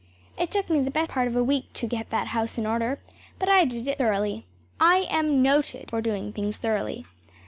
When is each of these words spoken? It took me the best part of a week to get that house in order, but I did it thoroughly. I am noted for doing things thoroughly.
It 0.35 0.49
took 0.49 0.67
me 0.67 0.79
the 0.79 0.89
best 0.89 1.11
part 1.11 1.27
of 1.27 1.35
a 1.35 1.43
week 1.43 1.71
to 1.73 1.85
get 1.85 2.09
that 2.09 2.29
house 2.29 2.57
in 2.57 2.65
order, 2.65 2.97
but 3.37 3.47
I 3.49 3.65
did 3.65 3.87
it 3.87 3.99
thoroughly. 3.99 4.47
I 4.79 5.05
am 5.11 5.43
noted 5.43 5.91
for 5.91 6.01
doing 6.01 6.33
things 6.33 6.57
thoroughly. 6.57 7.05